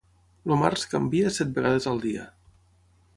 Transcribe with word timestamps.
El 0.47 0.53
març 0.61 0.85
canvia 0.93 1.33
set 1.37 1.53
vegades 1.59 1.87
al 1.93 2.01
dia. 2.09 2.25